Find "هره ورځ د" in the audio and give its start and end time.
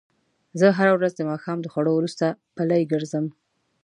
0.77-1.21